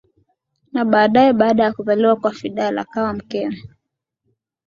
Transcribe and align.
na 0.73 0.85
baadae 0.85 1.33
baada 1.33 1.63
ya 1.63 1.73
kuzaliwa 1.73 2.15
kwa 2.15 2.31
Fidel 2.31 2.77
akawa 2.79 3.13
mkewe 3.13 3.57